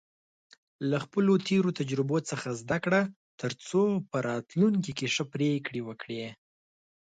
[0.89, 3.01] له خپلو تېرو تجربو څخه زده کړه،
[3.41, 6.23] ترڅو په راتلونکي کې ښه پریکړې وکړې.